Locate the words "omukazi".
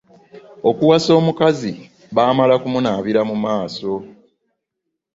1.19-1.73